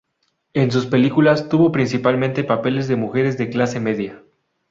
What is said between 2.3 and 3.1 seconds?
papeles de